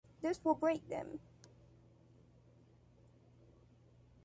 This 0.23 0.43
will 0.43 0.55
break 0.55 0.89
them. 0.89 1.19